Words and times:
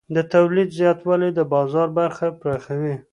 د 0.15 0.17
تولید 0.33 0.69
زیاتوالی 0.79 1.29
د 1.33 1.39
بازار 1.53 1.87
برخه 1.99 2.27
پراخوي. 2.41 2.95